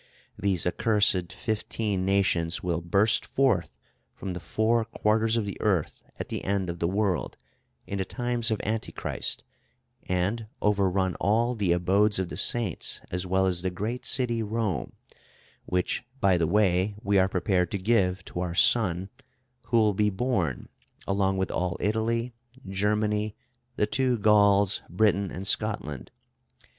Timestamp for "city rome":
14.03-14.93